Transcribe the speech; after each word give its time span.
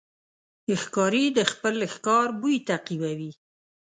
ښکاري 0.81 1.25
د 1.37 1.39
خپل 1.51 1.75
ښکار 1.93 2.27
بوی 2.39 2.57
تعقیبوي. 2.69 3.31